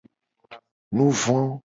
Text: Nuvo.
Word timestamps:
Nuvo. 0.95 1.37